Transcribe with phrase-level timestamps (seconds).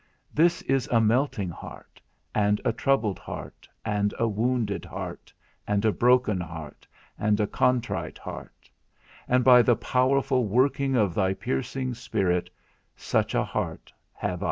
[0.33, 2.01] This is a melting heart,
[2.33, 5.31] and a troubled heart, and a wounded heart,
[5.67, 6.87] and a broken heart,
[7.19, 8.67] and a contrite heart;
[9.27, 12.49] and by the powerful working of thy piercing Spirit
[12.95, 13.93] such a heart
[14.23, 14.39] I have.